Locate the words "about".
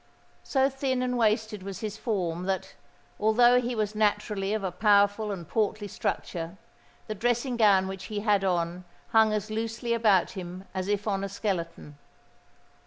9.93-10.31